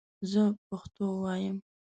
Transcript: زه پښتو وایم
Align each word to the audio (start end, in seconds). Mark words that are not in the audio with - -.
زه 0.31 0.41
پښتو 0.67 1.05
وایم 1.21 1.57